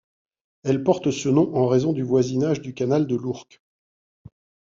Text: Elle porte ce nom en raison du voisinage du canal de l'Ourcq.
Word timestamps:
Elle 0.63 0.83
porte 0.83 1.11
ce 1.11 1.29
nom 1.29 1.55
en 1.55 1.67
raison 1.67 1.93
du 1.93 2.01
voisinage 2.01 2.59
du 2.61 2.73
canal 2.73 3.05
de 3.05 3.15
l'Ourcq. 3.15 3.61